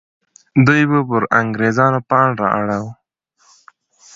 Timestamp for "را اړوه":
2.39-2.91